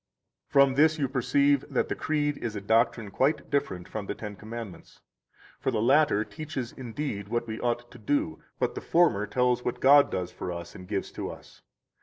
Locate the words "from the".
3.87-4.15